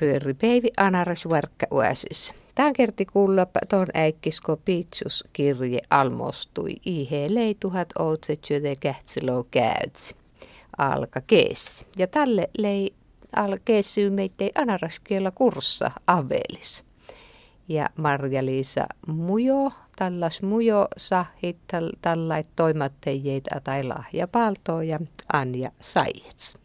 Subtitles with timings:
[0.00, 2.34] pyöri päivi anaras varkka uäsis.
[2.54, 10.16] Tämän kerti kuulla ton äikkisko piitsus kirje almostui ihe lei tuhat outsetsyöte kähtsilou käytsi.
[10.78, 11.86] Alka kees.
[11.98, 12.94] Ja tälle lei
[13.36, 16.84] al keessyy meittei anaraskiela kurssa avelis.
[17.68, 21.56] Ja Marja-Liisa Mujo, tallas Mujo sahit
[22.02, 24.98] tällait toimattejeet tai lahjapaltoa ja
[25.32, 26.63] Anja Saijets.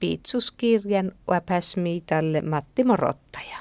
[0.00, 3.56] Piitsuskirjan väpäsmi tälle Matti Morottaja.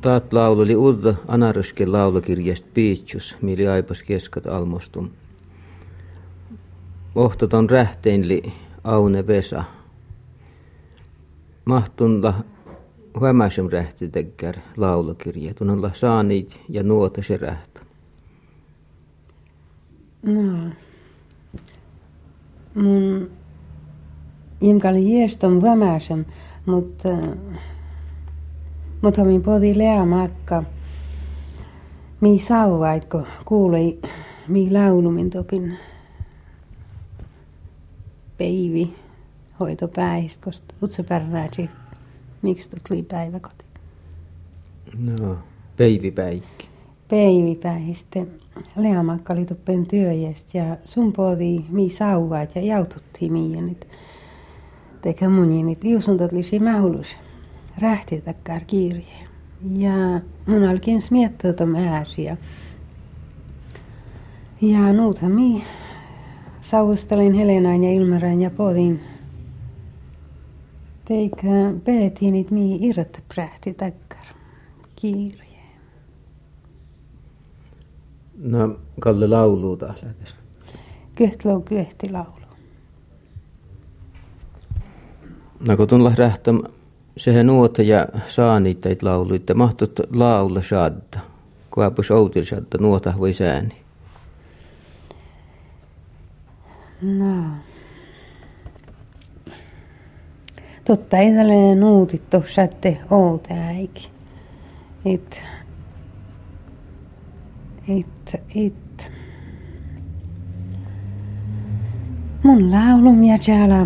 [0.00, 5.10] Taat laulu oli Udda Anarysken laulukirjasta Piitsus, mili aipas keskat almostum.
[7.14, 8.42] Ohtoton rähteinli
[8.84, 9.64] Aune Vesa.
[11.64, 12.34] Mahtunla
[13.20, 15.54] huomaisem rähti tekkär laulukirja.
[15.54, 17.80] Tunnalla saanit ja nuota se rähtä.
[20.22, 20.70] No.
[22.74, 23.30] Mun
[24.60, 26.24] Imkali jieston vämäsem,
[26.66, 27.08] mutta
[29.02, 30.62] mutta min podi leamakka.
[32.20, 34.00] Mi sauvaitko kuulei
[34.48, 35.78] mi laulumin topin
[38.38, 38.94] peivi
[39.60, 41.70] hoito päistä, koska utsa pärrääsi,
[42.42, 43.64] miksi tuli päiväkoti.
[44.98, 45.36] No,
[45.76, 46.68] peivipäikki.
[47.08, 48.26] Peivipäistä.
[48.76, 53.86] Leamakka oli toppen työjästä ja sun podi mi sauvait ja jaututtiin miienit
[55.06, 57.16] eikä munjinit iusuntot lisi mähulus
[57.78, 59.28] rähti takkar kirje.
[59.76, 62.36] Ja mun alkin smiettaa tom ääsiä.
[64.60, 65.64] Ja nuuthan mi
[66.60, 69.00] sauvustelin Helenain ja Ilmaran ja podin.
[71.04, 74.24] Teikä peetinit mi irrot prähti takkar
[74.96, 75.44] kirje.
[78.38, 80.36] No, Kalle lauluu taas lähtes.
[81.14, 82.43] Kyhtlou kyhti laulu.
[85.60, 86.62] No kun tulla rähtäm
[87.16, 91.20] sehän nuota ja saanit laulu, että mahtut laula shadda.
[91.70, 93.76] Kuapus outil shadda nuota voi sääni.
[97.02, 97.44] No.
[100.84, 104.10] Totta ei tällainen nuutit tossatte outa äiki.
[105.04, 105.42] Et,
[107.88, 109.12] et, et.
[112.42, 113.38] Mun laulum ja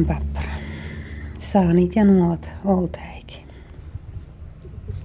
[0.06, 0.28] pappara
[1.53, 3.43] saanit ja nuot outäikin.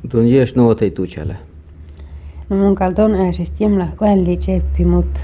[0.10, 1.36] Tuon jes nuot ei tutsele.
[2.50, 5.20] No mun kalton ääsistä jemla välli tseppi, mut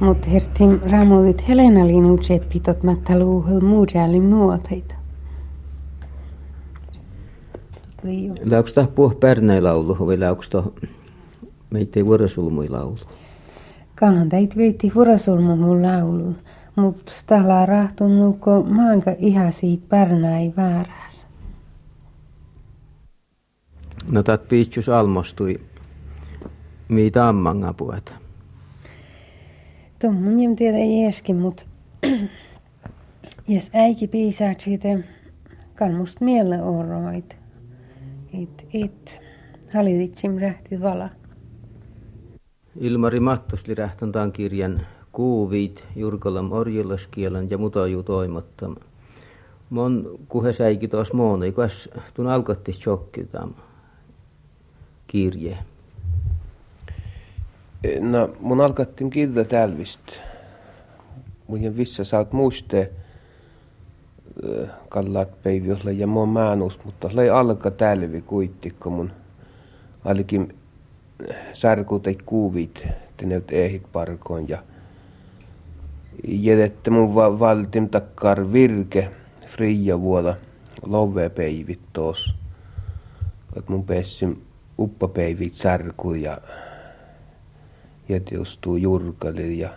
[0.00, 4.94] mut hertim ramulit Helena linu tseppi tot mättä luuhel muujäälin nuoteita.
[8.42, 10.64] Läuks tah puh pärnäi laulu vai läuks tah
[11.70, 12.96] meitä ei vuorosulmui laulu?
[13.94, 16.34] Kahan teit veitti vuorosulmuun laulu.
[16.76, 21.26] Mutta täällä on rahtunut, kun maanka ihan siitä pärnäi vääräs.
[24.12, 25.60] No tat piitsus almostui.
[26.88, 28.12] Mitä ammanga puhuta?
[30.10, 31.64] Mun tiedä jeeskin, mutta
[33.48, 34.88] jos äiki piisaa siitä
[35.74, 37.36] kannust mielle oroit.
[38.42, 39.20] Et, et,
[39.74, 41.08] halititsim rähti vala.
[42.80, 48.76] Ilmari Mattusli rähtän kirjan kuuvit jurkolam orjilaskielan ja mutoju toimottam.
[49.70, 53.54] Mon kuhe säiki tuos mooni, kas tun alkotti chokkitam
[55.06, 55.58] kirje.
[58.00, 60.00] No, mun alkattiin kirja tälvist.
[61.48, 62.90] Mun vissa saat muiste
[64.88, 69.10] kallat päiviolla ja mun määnus, mutta lei alka tälvi kuittikko mun
[70.04, 70.54] alikin
[71.52, 72.86] särku tai kuuvit,
[73.16, 74.58] teneut ehik parkoon ja
[76.24, 79.08] jedette mun va- valtim takkar virke
[79.48, 80.36] fria vuoda
[80.86, 82.34] love peivit tos.
[83.56, 84.36] Et mun pessim
[84.78, 86.38] uppapeivit särku ja
[88.08, 89.70] jätiustuu jurkali ja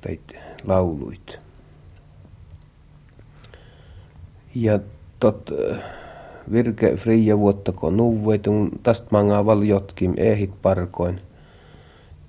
[0.00, 0.34] teit
[0.64, 1.38] lauluit.
[4.54, 4.80] Ja
[5.20, 5.50] tot
[6.52, 11.20] virke fria vuotta kun nuvuetun tästä mangaa val jotkin ehit parkoin.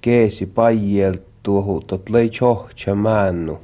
[0.01, 3.59] Keesi pajjelt tuohu tot lei chohtsa männu.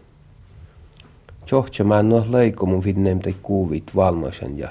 [1.48, 4.70] Chohtsa männu lei kun mun vinneem tei kuuvit valmoisen ja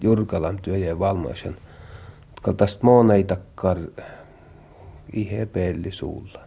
[0.00, 1.56] Jurkalan työjä valmoisen.
[2.42, 3.78] Kun tästä moonei takkar
[5.12, 6.40] ihe pelli suulla.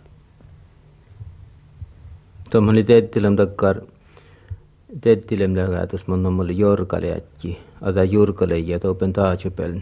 [2.51, 3.81] Tuommoinen teettilem takkar
[5.01, 7.59] teettilem lägätus mun on oli jorkale ätki.
[7.81, 9.81] Ata jurkale ja topen taajepeln.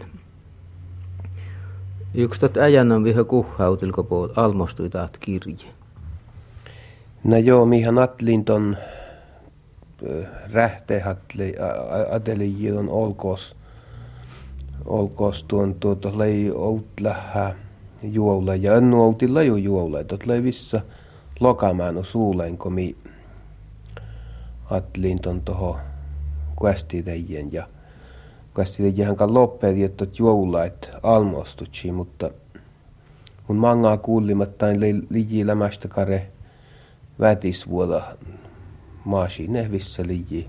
[2.14, 4.90] Yksi tot äijän on viha kuhhautilko puhut almostui
[5.20, 5.75] kirje.
[7.26, 8.76] No joo, mihan atlin ton
[10.52, 11.54] rähtehatli
[12.78, 13.56] on olkos
[14.84, 17.54] olkos tuon tuota lei outlähä
[18.02, 20.80] juola ja ennu outilla jo juola tot lei vissa
[21.40, 22.96] lokamaan suuleen komi
[24.70, 25.76] atlin ton toho
[26.56, 27.66] kuestidejen ja
[28.54, 32.30] kuestidejen kan loppedi että juola et almostutsi mutta
[33.46, 34.80] kun mangaa kuulimattain
[35.10, 36.26] liji lämästä kare
[37.20, 38.16] vätisvuoda
[39.04, 40.48] maasine vissä liji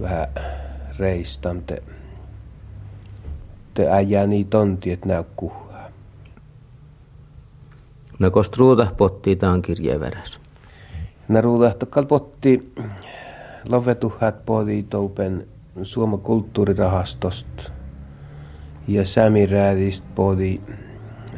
[0.00, 0.28] vähän
[0.98, 1.82] reistamte
[3.78, 5.88] te äijää niin tonti, et näy kuhaa.
[8.18, 10.40] No kost ruuta potti taan kirjeveräs?
[11.28, 12.72] No ruuta potti
[13.68, 15.46] lovetuhat podi toupen
[15.82, 17.70] Suomen kulttuurirahastosta
[18.88, 20.60] ja Sämiräädistä podi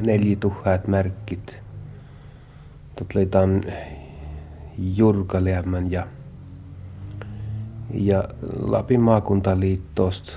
[0.01, 1.61] 4000 märkit.
[3.01, 3.61] Tot leitaan
[4.79, 6.07] Jurkaleämän ja,
[7.95, 8.25] ja
[8.61, 10.33] Lapin maakuntaliittosta.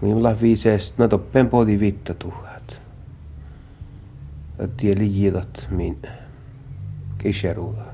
[0.00, 2.82] Minulla viiseest, no toppen podi vitta tuhat.
[4.76, 6.02] Tieli jiitot min
[7.18, 7.86] kisheruulla.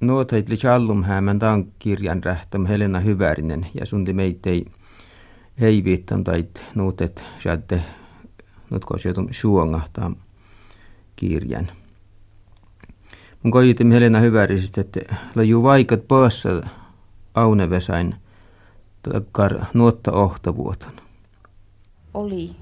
[0.00, 4.64] Nuotait li challum häämän taan kirjan rähtäm Helena Hyvärinen ja sunti meitei
[5.60, 7.24] hei viittam tait nuutet
[8.70, 10.12] shadde nutko sjötum suongahtaa
[11.16, 11.68] kirjan.
[13.42, 15.00] Mun koitim Helena Hyvärisistä, että
[15.34, 16.66] laju vaikat poissa
[17.34, 18.14] Aunevesain
[19.02, 20.92] takkar nuotta ohtavuotan.
[22.14, 22.56] Oli,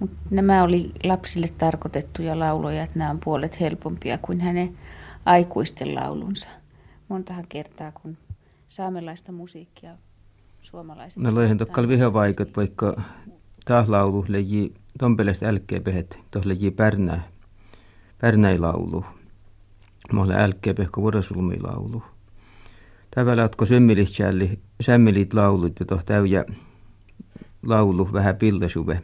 [0.00, 4.78] mutta nämä oli lapsille tarkoitettuja lauloja, että nämä on puolet helpompia kuin hänen
[5.24, 6.48] aikuisten laulunsa.
[7.08, 8.16] Montahan kertaa, kun
[8.68, 9.96] saamelaista musiikkia
[10.62, 11.22] suomalaiset...
[11.22, 13.02] No loihin tokkal viha vaikat, vaikka
[13.64, 17.28] taas laulu leji tompeleista älkeen pehet, tuossa leji pärnää,
[18.20, 19.04] pärnäi laulu.
[20.12, 22.02] Mä olen älkeen pehko vuorosulmi laulu.
[23.10, 23.64] Tävällä otko
[24.80, 26.44] sämmilit laulut ja toh täyjä
[27.62, 29.02] laulu vähän pillasuve.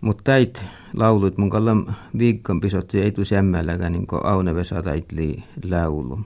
[0.00, 0.62] Mutta täit
[0.94, 1.86] laulut mun kallam
[2.18, 6.20] viikon pisot ei tu sämmälläkään niin kuin Aune Vesa taitli laulu.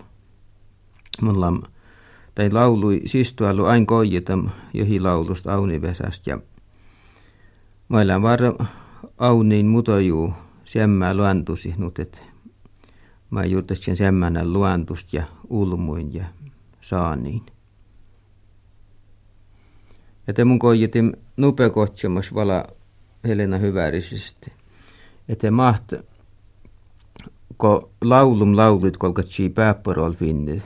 [1.22, 1.52] Mulla
[2.34, 6.38] tai laului sistualu ain koijetam johi laulusta Auni Vesasta ja
[7.88, 8.40] Meillä var
[9.18, 10.32] Auniin mutojuu
[10.64, 12.18] semmää luantusi nyt, että
[13.30, 16.24] mä juurtasin semmänä luantust ja ulmuin ja
[16.80, 17.42] saaniin.
[20.26, 21.70] Ja te mun koijitin nupe
[22.34, 22.64] vala
[23.24, 24.52] Helena Hyvärisesti.
[25.28, 25.92] Että maht,
[27.56, 30.62] ko laulum laulut kolkat sii pääpporol finni,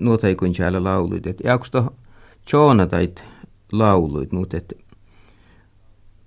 [0.00, 1.26] nuuta ei kun laulut.
[1.26, 1.94] Että jääks to
[2.44, 3.24] tjoona tait
[3.72, 4.74] lauluit, nuut, että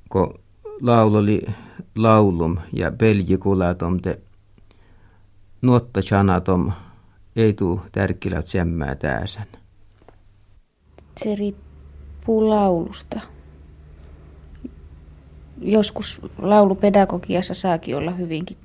[0.09, 0.33] ko
[0.81, 1.42] laulu oli
[1.95, 4.19] laulum ja pelji kulatom te
[5.62, 6.71] nuotta chanatom
[7.36, 9.48] ei tuu tärkilät semmää tääsän.
[11.18, 13.19] Se riippuu laulusta.
[15.62, 18.57] Joskus laulupedagogiassa saakin olla hyvinkin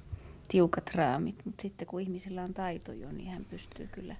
[0.48, 4.16] tiukat raamit, mutta sitten kun ihmisellä on taito jo, niin hän pystyy kyllä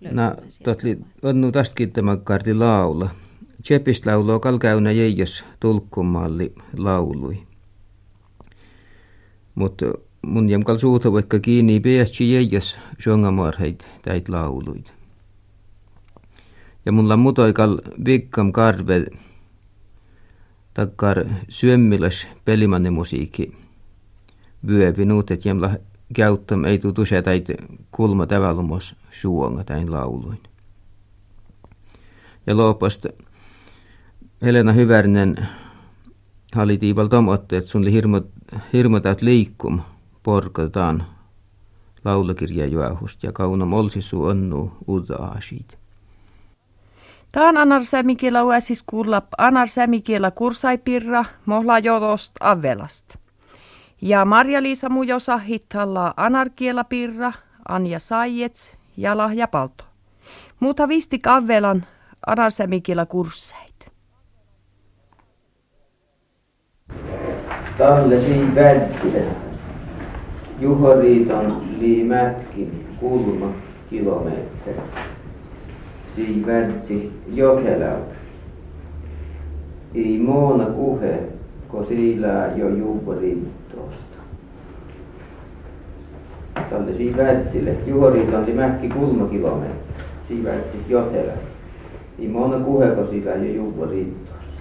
[0.00, 3.10] löytämään No, totli, on tästäkin tämä karti laula.
[3.62, 7.42] Tsepistä laulua kalkäynä jäijäs tulkkumalli laului.
[9.54, 9.86] Mutta
[10.22, 14.92] mun jämkal suuta vaikka kiinni päästi jäijäs jongamarheit täit lauluit.
[16.86, 19.06] Ja mulla mutoikal vikkam karve
[20.74, 23.52] takkar syömmiläs pelimanne musiikki
[24.66, 25.70] vyövi nuut, että jämla
[26.14, 27.48] käyttäm ei tuu tuse täit
[27.90, 30.40] kulma tävälumos suonga täin lauluin.
[32.46, 33.08] Ja lopasta
[34.42, 35.48] Helena Hyvärinen
[36.56, 38.20] oli tiival tomotte, että sun hirmo,
[38.72, 39.80] hirmotat liikkum
[40.22, 41.04] porkataan
[42.04, 45.78] laulakirja juohust ja kauna molsisu onnu uutta aasiit.
[47.32, 53.14] Taan anar sämikielä uäsis kuulla anar sämikielä kursaipirra mohla jodost avelast.
[54.02, 57.32] Ja Marja-Liisa Mujosa hittalla anarkiela pirra,
[57.68, 59.84] Anja Saijets ja Lahja Palto.
[60.60, 61.84] Mutta vistik avelan
[62.26, 63.69] anar sämikielä kurssei.
[67.80, 69.24] Tallesi Välttilä.
[70.60, 73.52] Juho Riiton Liimätkin kulma
[73.90, 74.74] kilometri.
[76.16, 78.08] Sii Vältsi Jokelaut.
[79.94, 81.22] Ei moona kuhe,
[81.68, 84.16] ko siilää jo juuporiittosta.
[86.70, 87.76] Tälle sii Vältsille.
[87.86, 90.04] Juho Riiton Liimätki kulma kilometri.
[90.28, 91.48] Sii Vältsi Jokelaut.
[92.18, 94.60] Ei moona kuhe, ko siilää jo juuporiittosta.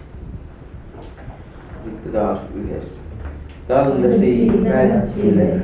[1.84, 2.99] Sitten taas yhdessä.
[3.70, 5.62] Tallesi Pätsille,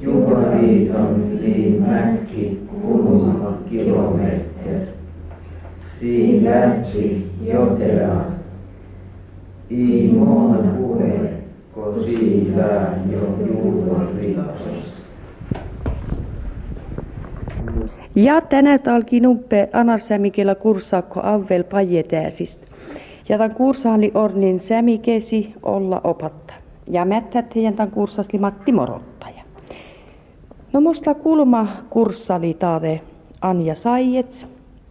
[0.00, 4.86] Juhariiton liimäkki kulma kilometer.
[6.00, 8.20] Si lätsi jotea.
[9.70, 11.30] I moon puhe,
[11.74, 13.38] ko siitä jo
[14.20, 14.68] rikos.
[18.14, 22.66] Ja tänä talki nuppe anarsämikellä kurssaakko avvel pajetääsistä.
[23.28, 26.63] Ja tämän kurssaali ornin sämikesi olla opatta.
[26.90, 29.42] Ja mättät heidän tämän kurssasli Matti Morottaja.
[30.72, 33.00] No musta kulma kurssali taade
[33.40, 34.46] Anja Saijets,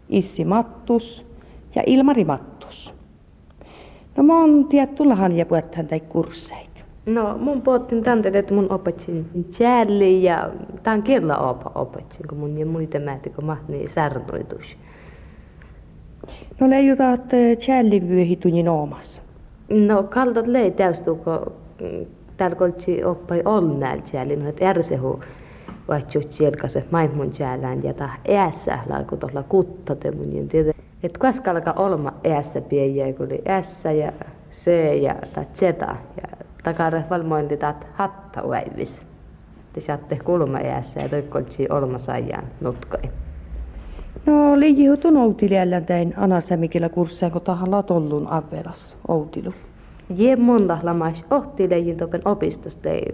[0.09, 1.25] Issi Mattus
[1.75, 2.93] ja Ilmari Mattus.
[4.17, 6.69] No mä oon tullahan ja puhutaan tai kursseit.
[7.05, 10.49] No mun puhuttiin tante, että mun opetsin tjälli ja
[10.83, 14.77] tämän kielä opa opetsin, kun mun ja muita mähti, kun mahti särnoitus.
[16.59, 17.21] No leijutat
[17.65, 19.21] tjällin vyöhitunnin oomassa.
[19.69, 21.19] No kaldot lei täystu,
[22.57, 23.43] koltsi oppai
[24.11, 25.19] tjällin, no että ärsehu
[25.87, 30.73] vaikka sielkase maimun tjällään ja ta äässä laiku tuolla kuttate mun ja tiedä.
[31.03, 34.11] Että koska alkaa olma äässä pieniä, kun oli äässä ja
[34.51, 39.03] C ja ta zeta ja takare valmointi taat hatta uäivis.
[39.73, 43.09] Te saatte kulma äässä ja toi koltsi olma saajan nutkoi.
[44.25, 49.53] No liijihutun outiliällän tein anarsämikillä kurssaan, kun tahan latollun avvelas outilu.
[50.09, 53.05] Je mun lamais ohti leijin topen opistosta ei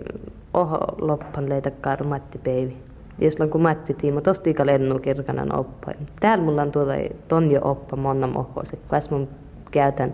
[0.54, 2.78] oho loppan leitä kar Matti Peivi.
[3.20, 5.92] Jos kun Matti Tiimo tostiika lennu kirkanan oppa.
[6.20, 6.94] Täällä mulla on tuota
[7.28, 8.80] tonjo oppa monna mohose.
[8.88, 9.28] Kas mun
[9.72, 10.14] käytän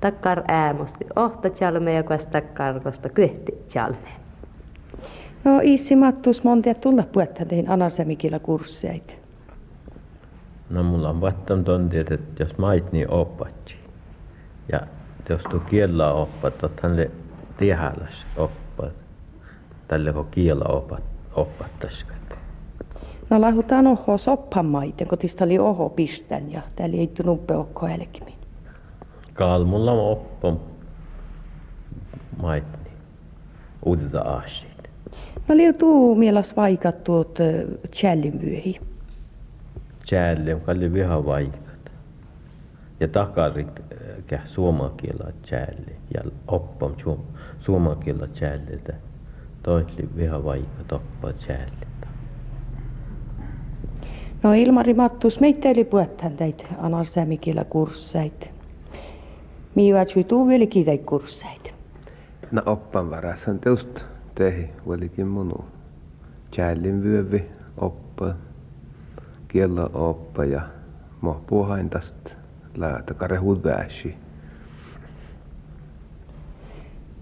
[0.00, 4.08] takkar äämosti ohta chalme ja kas takkar kosta kyhti chalme.
[5.44, 9.16] No Issi Mattus montia tulla puetta tein anarsämikillä kursseit.
[10.70, 13.76] No mulla on vattam tontiet, että jos mait niin oppatsi.
[14.72, 14.80] Ja
[15.28, 17.10] jos tu kiellä oppat, että hänelle
[17.56, 18.92] tiehäläs oppat.
[19.88, 21.02] Tälle kun kiellä oppat,
[21.34, 22.18] oppattaisikaan.
[23.30, 27.86] No lahutaan oho soppan maiten, kun tistä oli oho pistän ja täällä ei tunuppe okko
[27.86, 28.34] älkimin.
[29.34, 30.60] Kalmulla on oppon
[32.42, 32.96] mait niin
[33.84, 34.72] uudita aasiin.
[35.48, 37.38] No liu tuu mielas vaikat tuot
[38.00, 38.80] tjällin vyöhi.
[40.06, 41.62] Tjälle, kalli viha vaikat.
[43.00, 43.80] Ja takarit
[44.32, 46.94] kah suoma kiela tjäälle ja oppam
[47.60, 48.92] suoma kiela tjäälle tä
[49.62, 51.86] toitli viha vaikka toppa tjäälle.
[54.42, 58.46] No Ilmari Mattus, meitä oli puhutaan täitä analsämikillä kursseita.
[59.74, 61.70] Miivät syytuu vieläkin täitä kursseita.
[62.50, 64.00] No oppan varassa on teust
[64.34, 65.64] tehi, vieläkin munu.
[66.50, 67.44] Tjäällin vyövi
[67.76, 68.34] oppa,
[69.48, 70.62] kielä oppa ja
[71.20, 72.30] mohpuhain tästä
[72.76, 74.21] läätä kare hudvääsi.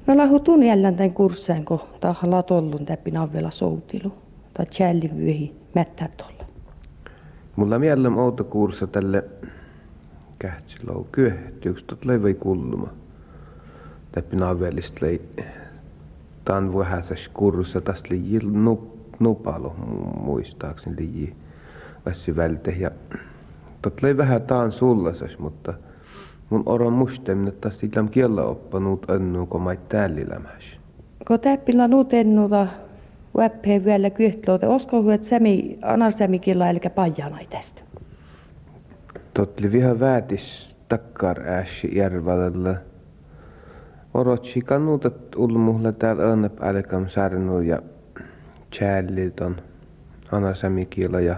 [0.06, 4.12] No lahu tun jällän tämän kursseen, kun tahan latollun täppi navvela soutilu.
[4.54, 6.08] Tai tjällin vyöhi mättää.
[7.56, 9.24] Mulla mielellä outo kurssa tälle
[10.38, 12.88] kähtsilou kyöhtyykö tot leivei kulma.
[14.12, 15.20] Täppi navelista lei
[16.44, 18.80] tan vähäsäs kurssa tästä lii nup,
[19.18, 19.74] nupalo
[20.20, 21.34] muistaakseni lii
[22.06, 22.90] vässi välte ja
[23.82, 25.74] tot lei vähän taan sullasas, mutta
[26.50, 27.06] mun oron
[27.48, 30.64] että tästä illam kiellä oppanut önnu, kun mait täällä lämäs.
[31.26, 32.66] Kun täppillä nuut ennuta
[33.36, 34.66] Väppeen vielä kyhtloote.
[34.66, 37.82] Osko huet sämi, anarsämikilla eli pajanai tästä?
[39.34, 42.74] Totli viha väätis takkar ääsi järvalla.
[44.14, 47.82] Orotsi kannutat ulmuhla täällä önnäp älkam sarnu ja
[48.72, 49.56] chälliton
[50.32, 51.36] anarsämikilla ja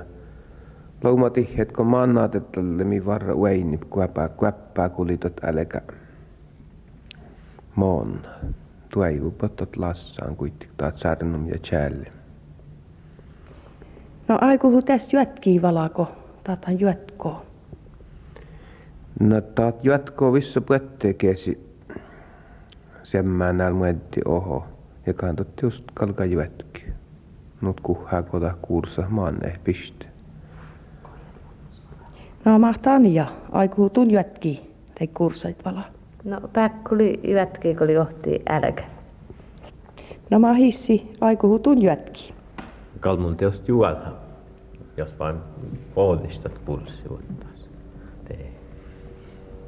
[1.03, 5.81] Loumati hetko mannaat, että mi varra ueini kuäpää kuäppää kulitot älkä
[7.75, 8.21] moon
[8.89, 12.13] tuajuupotot lassaan kuitenkin taat sarnum ja chälle.
[14.29, 16.09] No aikuhu tässä jätkii valako,
[16.45, 17.43] taatan jätkoo.
[19.21, 21.73] No taat jätkoo vissa puettekeesi
[23.03, 24.67] semmään näillä muetti oho.
[25.07, 26.85] Ja kantot just kalka jätki.
[27.61, 30.12] Nut kuhaa kota kuursa maanne piste.
[32.45, 35.89] No mahtaan ja aikuhu tun jätkii, tai kurssait valaa.
[36.25, 38.85] No päkkuli jätki, kun oli ohti älkä.
[40.31, 42.35] No mä hissi aikuhutun jätki.
[43.01, 44.13] Kalmun teost juolha,
[44.97, 45.37] jos vain
[45.95, 47.71] pohdistat kurssi ottais.
[48.29, 48.53] Tee.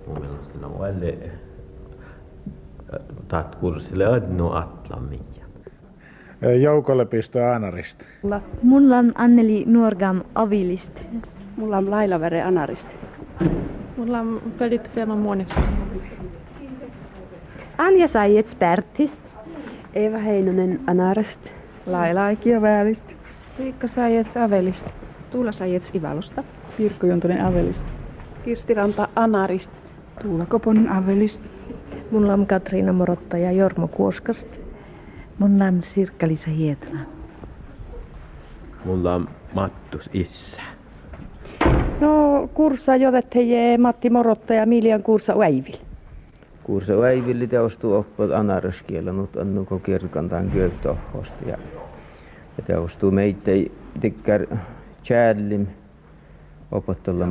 [0.07, 1.19] Mun mielestä no välle
[3.29, 5.21] taat kurssille adnu atlamia.
[6.63, 8.05] Joukolle pistää Aanarista.
[8.63, 11.01] Mulla on Anneli Nuorgam Avilista.
[11.57, 12.91] Mulla on Laila Vere Anarista.
[13.97, 15.55] Mulla on Pölit Fiema Muoniksi.
[17.79, 19.29] Anja Saijets Pärtistä.
[19.95, 21.51] Eeva Heinonen Anarasta.
[21.87, 23.15] Laila Aikia Väälistä.
[23.59, 24.91] Riikka Säijets Avelista.
[25.31, 26.45] Tuula Säijets Ivalosta.
[26.77, 27.91] Pirkko Juntunen Avelista.
[28.45, 29.77] Kirsti Ranta Anarista.
[30.23, 31.49] Tuula Koponen Avelista.
[32.11, 34.57] Mun on Katriina Morotta ja Jormo Kuoskasta.
[35.39, 36.99] Mun on Sirkka-Liisa Hietala.
[38.85, 40.74] Mulla on Mattus Issa.
[42.35, 45.77] No, kurssa jodet hei Matti Morotta ja Miljan kurssa Väivil.
[46.63, 51.45] Kursa Väivilli teostuu oppot anaraskielä, nyt annuko kirkantaan kyöktohosta.
[51.47, 51.59] Ja,
[52.57, 53.51] ja teostuu meitä
[54.01, 54.47] tikkär
[55.05, 55.67] chällim
[56.73, 57.27] opottolla,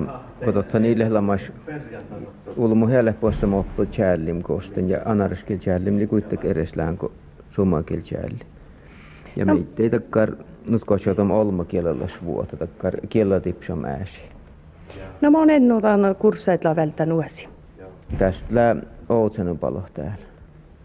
[0.45, 1.51] kototta niille lamas
[2.57, 7.11] ulmu helpossa moppo chällim kosten ja anaraskiel chällim li kuitenkin edes läänko
[7.51, 8.47] sumakil chällim.
[9.35, 9.53] Ja no.
[9.53, 10.31] meitä ei takkar
[10.69, 14.32] nyt kosiotam olma kielellä vuotta, takkar kielellä tipsam ääsi.
[15.21, 17.49] No mä oon ennuutan kursseilla välttä nuosi.
[18.17, 18.75] Tästä lää
[19.09, 20.25] Ootsanen palo täällä.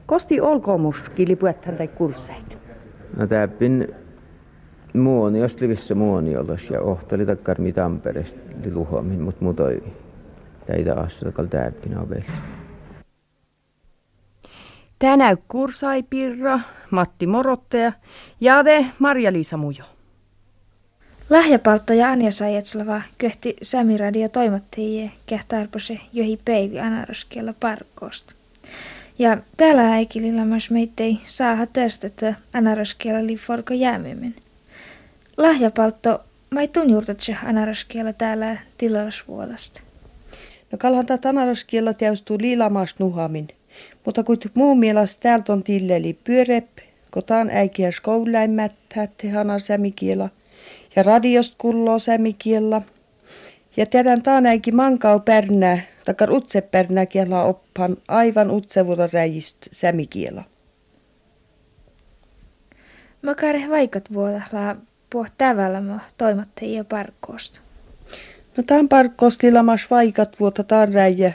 [0.06, 2.58] Kosti olkoomus kilipuettan tai kursseit?
[3.16, 3.94] No täppin
[4.94, 9.82] muoni, jos livissä muoni ollos ja ohtali takkar mi Tampereesta li luhomin, mut mutoi
[10.66, 10.94] täitä
[11.32, 12.42] kal täppin ovellista.
[14.98, 16.60] Tänä kursai Pirra,
[16.90, 17.92] Matti Morottaja
[18.40, 19.84] ja te Marja-Liisa Mujo.
[21.30, 28.34] Lahjapaltto ja Anja Sajatslava köhti Sämiradio toimattajie kähtarpose johi peivi anaroskiella parkkoosta.
[29.18, 34.34] Ja täällä äikilillä myös meittei saa testata anaroskiella li forko jäämymin.
[35.36, 36.20] Lahjapaltto
[36.50, 39.80] mai tunjurtatse anaroskiella täällä tilallisvuodasta.
[40.72, 43.48] No kalhan tätä anaroskiella teostuu liilamaas nuhamin.
[44.04, 46.68] Mutta kun muun mielestä täältä on tilleli pyörep,
[47.10, 50.28] kotaan äikiä skoulaimmättää tehana sämikiela–
[50.98, 52.82] ja radiost kulloo sämikiellä.
[53.76, 60.44] Ja tiedän taanäikin mankau pärnää, takar utse pärnää kielä oppan aivan utsevuuda räjist sämikiela.
[63.22, 64.76] Makare vaikat vuodella
[65.10, 67.60] puh tävällä toimattajia parkkoosta.
[68.56, 71.32] No tämän parkkoosti lamas vaikat vuotta taan räjä,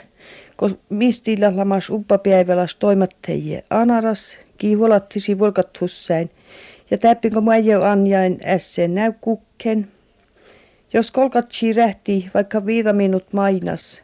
[0.56, 6.30] kun mistillä lamas uppapäiväläs toimattajia anaras, kiivolattisi volkat hussain–
[6.90, 9.88] ja täppikö mä jo anjain ässeen näy kukken.
[10.92, 14.02] Jos kolkatsi rähti vaikka viida minut mainas.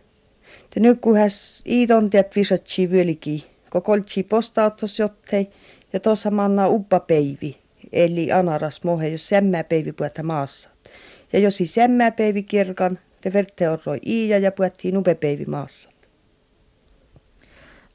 [0.71, 3.51] Te nykyhäs iidon teet visatsi vyöliki.
[3.71, 5.51] Kokoltsi postauttos jottei
[5.93, 7.57] ja tuossa manna uppa peivi.
[7.93, 10.71] Eli anaras mohe, jos semmää peivi puhuta maassa.
[11.33, 15.91] Ja jos i semmää peivi kirkan, te verte orroi iia ja puhuttiin upe peivi maassa.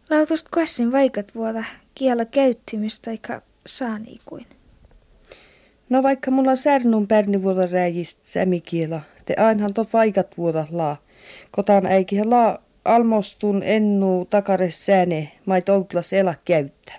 [0.10, 1.63] Lautust kuessin vaikat vuoda
[1.95, 4.55] kiellä käyttimistä eikä saaniikuin.
[5.89, 10.98] No vaikka mulla särnun pärnivuoda rääjistä sämikiela, te ainahan tot vaikat vuoda laa.
[11.52, 16.93] Kotan äikihän laa almostun ennu takare sääne, mait outlas elä käyttä.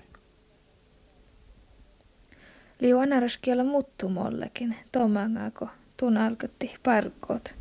[2.80, 3.64] Liu anaraskiela
[4.08, 7.54] mollekin, tomangaako tun alkatti parkot.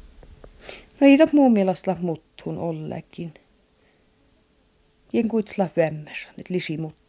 [1.02, 3.34] No ei muun mielestä muttun ollekin.
[5.14, 7.05] Jenkuitsla vämmässä, nyt lisi muttu.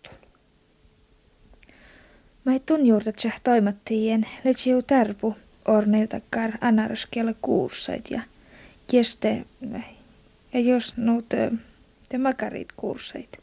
[2.46, 5.36] Mai tunjuurtatse toimattiin letsiu tärpu
[5.68, 8.20] orneiltakkar anarskella kuursait ja
[8.90, 9.44] keste
[10.52, 11.28] ja jos nuut
[12.08, 13.38] te makarit kuursait.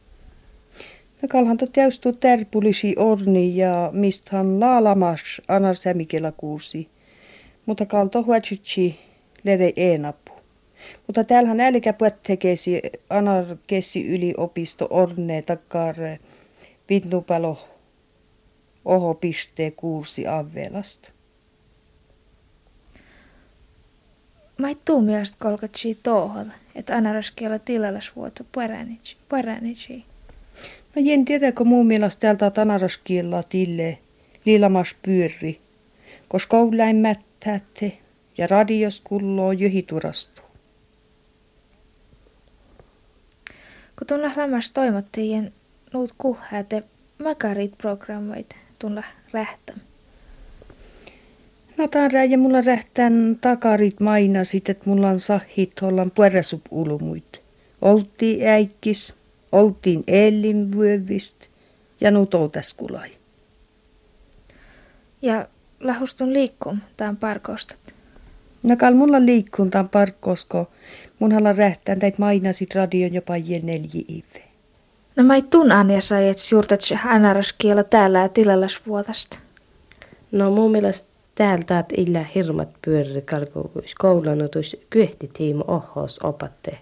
[1.21, 6.87] No kalhan to täystu tärpulisi orni ja misthan laalamas anarsämikellä kuursi.
[7.65, 8.99] Mutta kalto huatsitsi
[9.43, 10.31] lede eenapu.
[11.07, 15.95] Mutta täällähän älkä tekesi anar kessi yliopisto orne takkar
[16.89, 17.72] vitnupalo
[18.85, 21.09] oho pistee kuusi avvelasta.
[24.57, 28.43] Mä ei tuu mielestä kolkatsi tohol, että anaraskiela tilallas vuotta
[29.29, 30.05] paranici.
[30.95, 33.99] No en tiedä, kun muun mielestä täältä anaraskiela tille
[34.45, 35.61] lilamas pyörri,
[36.27, 37.97] koska koulain mättäätte
[38.37, 40.45] ja radios kulloo jyhiturastuu.
[43.99, 45.53] Kun tuolla lamas toimattiin
[45.93, 46.83] nuut kuhääte
[47.23, 49.73] makarit programmoit, tulla rähtä?
[51.77, 57.41] No tämän räjä mulla rähtän takarit mainasit, että mulla on sahit ollaan pueresup ulumuit.
[57.81, 59.15] Oltiin äikkis,
[59.51, 61.35] oltiin elinvyövist
[62.01, 63.09] ja nyt outaskulai.
[65.21, 65.47] Ja
[65.79, 67.93] lahustun liikkum tämän parkostat?
[68.63, 70.71] No kal mulla liikkun tämän parkosko.
[71.19, 74.52] Munhalla rähtään täit mainasit radion jopa jel neljä ive.
[75.15, 76.81] No mä ei tun Anja sai, että juurtat
[77.19, 79.39] NRS-kielä täällä ja tilallas vuotasta.
[80.31, 86.79] No mun mielestä täältä että illä hirmat pyöri kalkokuis koulunutus kyhti tiimo ohos opatte.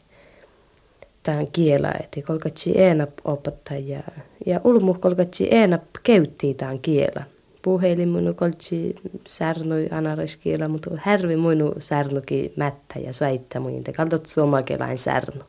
[1.23, 4.11] Tähän kielä, että kolkatsi enap opettajaa
[4.45, 7.23] ja ulmu kolkatsi enap käytti tämän kielä.
[7.61, 8.95] puhelin munu koltsi
[9.27, 15.41] särnui anaraskiela, mutta härvi munu särnuki mättä ja saitta te kaltot somakelain särnu.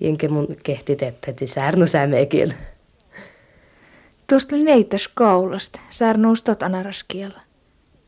[0.00, 2.52] Jenke mun kehti tettäti särnu sämekiel.
[4.28, 7.40] Tuosta neitä koulusta, särnuustot anaraskiela.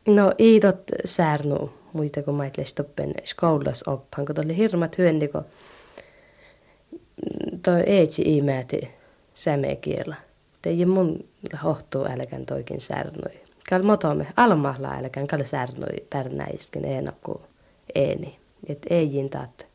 [0.07, 5.45] No iitot särnu, muita kuin mait stoppen skoulas oppan, kun oli hirmat hyöndi, kun
[7.63, 8.89] toi eetsi iimääti
[9.33, 10.15] sämekielä.
[10.61, 11.25] Teijä mun
[11.63, 13.39] hohtuu älkän toikin särnui.
[13.69, 17.41] Kal motomme almahla älkän kal särnui pärnäiskin eenakku
[17.95, 18.39] eeni.
[18.67, 19.66] Et ei taat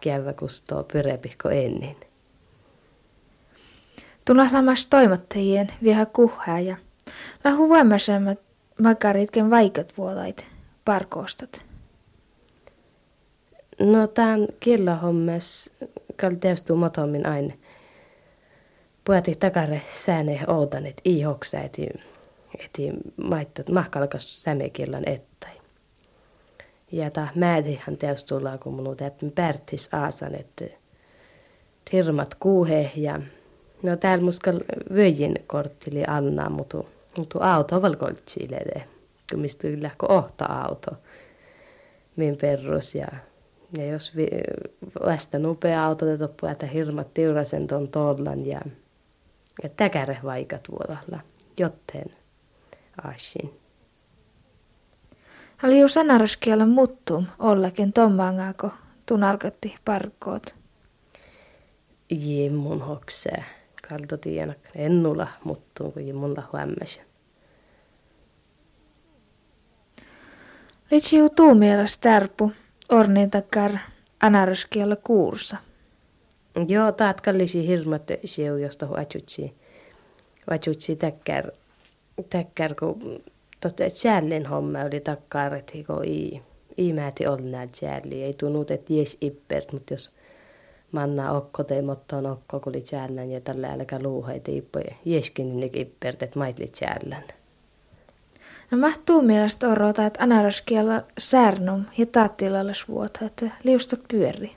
[0.00, 1.96] käydä kustoo pyrepihko ennen.
[4.24, 6.76] Tunnahlammas toimattajien viha kuhaa ja
[7.44, 8.38] lahu voimasemmat
[8.80, 10.50] makaritken vaikat vuolait
[10.84, 11.66] parkoostat.
[13.78, 15.70] No tämän kiellohommes
[16.16, 17.54] kal teostuu motomin aina
[19.04, 21.88] puhati takare sääne outan, et i hoksa, eti,
[22.64, 25.29] eti maittot mahkalkas sämekillan ettai.
[26.92, 30.64] Ja ta määtihän teostulla, kun mun täppin pärtis aasan, että
[31.92, 33.20] hirmat kuuhe ja
[33.82, 34.60] no täällä muskal
[34.94, 36.84] vöjin korttili anna, mutta
[37.16, 38.86] mutta auto valkoltsiile,
[39.30, 40.90] kun mistä kun ohta auto
[42.16, 43.08] min perus ja
[43.78, 44.12] ja jos
[45.06, 46.06] vasta nopea auto,
[46.50, 48.60] että hirmat tiurasen ton tollan ja
[49.62, 51.20] ja täkäre vaikat vuodalla,
[51.58, 52.16] joten
[53.02, 53.59] asin.
[55.64, 58.70] Oli jo sanaraskielä muttum ollakin tommangaako
[59.06, 60.54] tun alkatti parkkoot.
[62.10, 63.44] Jimmun hoksee.
[63.88, 67.00] Kalto tiedä, ennulla muttum, kun jimmulla huomasi.
[70.90, 72.52] Litsi tuu mielestä tärpu,
[72.88, 73.72] ornin takkar
[74.20, 75.56] anaraskielä kuursa.
[76.68, 79.54] Joo, taat kallisi hirmat siu, josta huatsutsi.
[80.50, 81.50] Huatsutsi täkkär,
[82.30, 83.22] täkkär, kun
[83.60, 85.72] totta, että säällen homma oli takkaar, että
[86.04, 86.42] ei,
[86.78, 88.26] ei määti olla näitä säälliä.
[88.26, 90.14] Ei tunnut, että jes ippert, mutta jos
[90.92, 94.62] manna okko tai mottoon okko, kun oli säälän ja tällä älkä luuha, että ei
[95.04, 97.24] jeskin niin ippert, että maitlit säälän.
[98.70, 104.56] No mahtuu mielestä orota, että anaraskiella särnum ja taattilallas vuota, että liustot pyörii.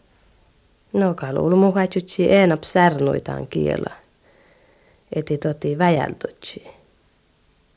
[0.94, 3.92] No kaluulu mu haitsutsi enap särnuitaan kiela.
[5.16, 6.68] Eti toti väjältutsi.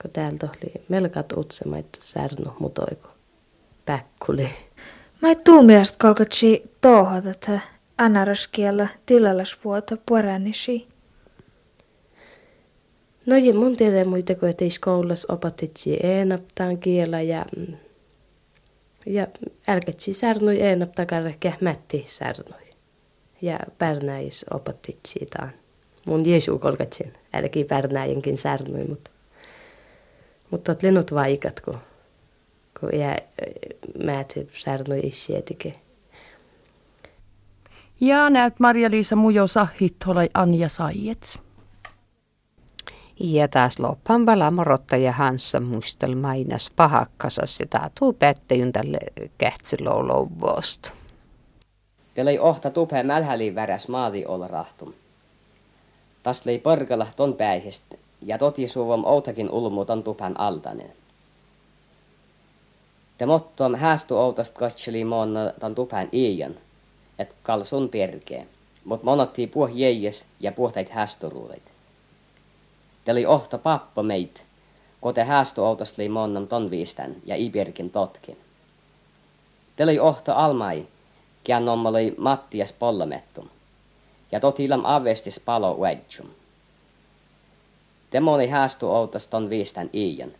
[0.07, 3.09] Kun täältä oli melkat utsemait särnu mutoiku.
[3.87, 4.49] Päkkuli.
[5.23, 7.61] Mä ei tuu mielestä kolkotsi tohot, että
[7.99, 10.89] anaraskiella tilallas vuota puoranisi.
[13.27, 17.45] No ja mun tiedä muita, kun ei koulussa opatitsi enaptaan kiela ja
[19.07, 19.27] ja
[19.69, 22.67] älketsi särnui enap takarrekkä mätti särnui
[23.43, 25.49] ja Pärnäis opatti siitä.
[26.07, 29.11] Mun Jeesu kolkatsin, älki Pärnäijenkin särnui, mutta
[30.51, 31.79] mutta oot lennut vaikat, kun,
[32.81, 33.19] kun jää
[34.05, 35.75] määti särnui isietike.
[38.01, 41.39] Ja näyt Marja-Liisa Mujo Sahit holai Anja Saijets.
[43.21, 48.99] Ja taas loppan valamorotta ja Hansa muistel mainas pahakkasas ja tää tuu pättäjyn tälle
[49.39, 50.93] kähtsilölouvosta.
[52.15, 54.93] Teillä ei ohta tupe mälhäliin väräs maali olla rahtum.
[56.23, 60.93] Tas lei porkalla ton päihistä ja toti suvom outakin ulmuuton tupan altanen.
[63.19, 66.55] Te mottoam häästu outast katseli monna ton tupan iian,
[67.19, 68.47] et kal sun perkee,
[68.85, 71.63] mut monotti puh jäijes ja puhtait häästuruulit.
[73.05, 74.43] Te oli ohta pappa meit,
[75.01, 78.39] kote häästu outast lei monnam ton viistän ja iperkin totkin.
[79.77, 80.87] Te oli ohta almai,
[81.89, 83.49] oli Mattias Pollamettum,
[84.33, 86.27] ja totilam avestis palo uedjum.
[88.17, 90.33] Temoni häästu outas ton viistän iijan.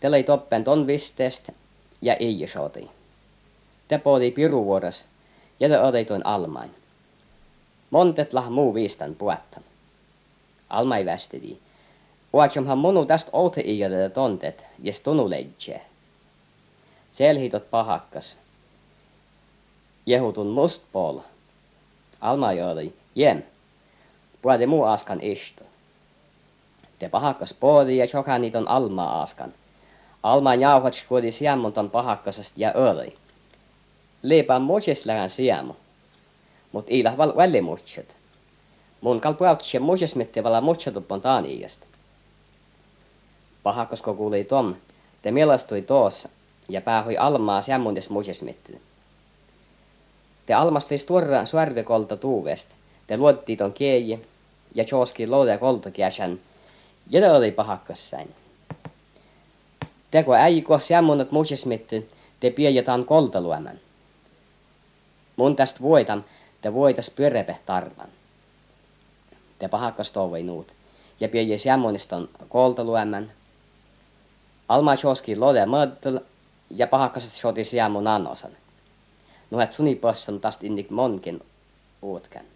[0.00, 1.48] Telei toppen ton vistest
[2.00, 2.90] ja iijasoti.
[3.88, 5.06] Te podi piruvuoras
[5.60, 6.70] ja te oteitoin almain.
[7.90, 9.62] Montet lah muu viistän puettan.
[10.68, 11.58] Almai västidi.
[12.32, 15.80] Uatsumhan munu tästä oute iijalle tontet, jes tunu leidje.
[17.12, 18.38] Selhitot pahakkas,
[20.06, 21.18] jehutun mustpol.
[22.20, 23.42] Alma jodi, jem.
[24.42, 25.71] Puade muu askan istu.
[27.02, 28.06] Te pahakkas poodi ja
[28.58, 29.54] on alma askan.
[30.22, 33.16] Alma jauhat skuodi siemmontan pahakkasest ja öli.
[34.22, 35.72] Leipä muutjes lähän siemu.
[36.72, 38.14] Mut iilah val väli muutset.
[39.00, 41.86] Mun kalpuautse muutjes mitti vala muutsetupon taan iiasta.
[43.62, 44.74] Pahakkas kuuli tom,
[45.22, 46.28] te mielastui tuossa
[46.68, 48.80] ja päähui almaa siemmontes muutjes mitti.
[50.46, 52.68] Te almastis tuorra suarvekolta tuuvest.
[53.06, 54.26] Te luotti ton keiji
[54.74, 56.40] ja tjooski louda kolta käsän
[57.10, 58.28] Ja oli pahakkassään.
[60.10, 62.02] Teko äiko semmonat muisesmitte,
[62.40, 63.80] te piejetaan koltaluoman.
[65.36, 66.24] Mun tästä voitan,
[66.62, 68.08] te voitas pyörepe tarvan.
[69.58, 70.72] Te pahakkas tovei nuut.
[71.20, 73.30] Ja pieje semmoniston koltaluoman.
[74.68, 76.20] Alma choski lode möddel
[76.70, 78.52] ja pahakkaset shoti siemmun annosan.
[79.50, 81.40] No et suni possan tast innik monkin
[82.02, 82.51] uutkan.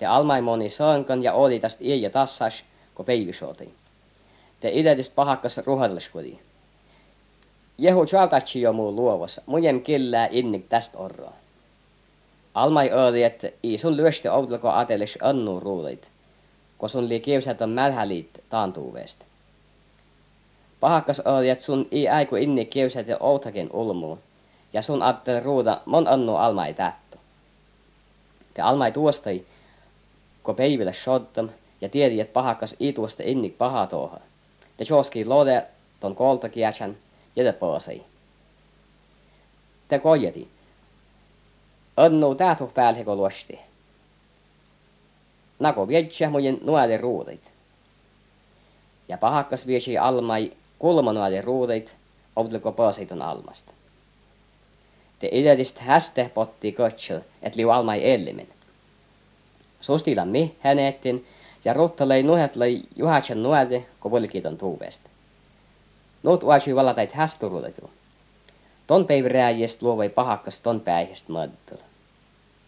[0.00, 2.62] Te almai moni saankan ja tästä ja tassas,
[2.94, 3.74] kun peivisootiin.
[4.60, 6.38] Te idetist pahakkas ruhadalliskudi.
[7.78, 11.32] Jehu tjaltatsi jo muu luovassa, mujen killää innik tästä orroa.
[12.54, 16.08] Almai oli, että ei sun lyösti outlako atelis annu ruulit,
[16.78, 19.24] kun sun lii kiusat on mälhäliit taantuuvesta.
[20.80, 22.70] Pahakkas oli, että sun ei aiku inni
[23.06, 24.18] ja outakin ulmuun,
[24.72, 27.16] ja sun ajattel ruuda mon annu almai tähtö.
[28.54, 29.44] Te almai tuostai,
[30.42, 31.48] kun peiville shottam,
[31.80, 34.20] ja tiedi, että pahakkas ei tuosta inni paha tuohon.
[34.76, 35.66] Te choski lode
[36.00, 36.96] ton koltakiätsän,
[37.36, 38.02] ja te poosai.
[39.88, 40.48] Te kojeti.
[41.96, 43.58] Annu tähtu päälle kun luosti.
[45.58, 47.40] Nako vietsä mujen nuade ruudit.
[49.08, 51.92] Ja pahakkas viesi almai kulma nuade ruudit,
[52.36, 53.72] obdliko poosaiton almasta.
[55.18, 58.48] Te idetist häste potti kotsel, et liu almai ellimin.
[59.80, 61.26] Sustila mi hänettin,
[61.64, 65.10] ja ruttalei nuhetlei juhatsen nuade, kun volkiton tuuvesta.
[66.22, 67.90] Nuut uasi valatait hästuruletu.
[68.86, 71.89] Ton päivä rääjest luovai pahakkas ton päihestä maddella.